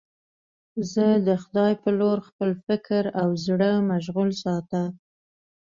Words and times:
زه 0.91 1.05
د 1.27 1.29
خدای 1.43 1.73
په 1.83 1.89
لور 1.99 2.17
خپل 2.27 2.49
فکر 2.65 3.03
او 3.21 3.29
زړه 3.45 3.69
مشغول 3.91 4.29
ساته. 4.43 4.83